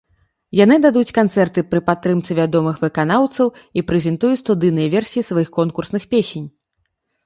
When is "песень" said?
6.15-6.55